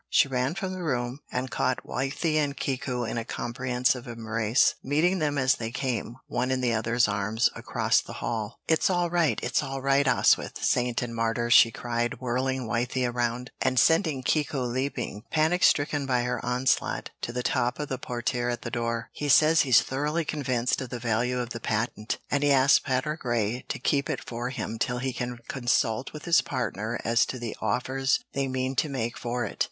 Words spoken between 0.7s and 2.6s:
the room, and caught Wythie and